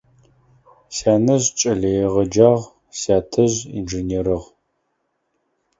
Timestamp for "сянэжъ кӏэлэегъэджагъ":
0.95-2.61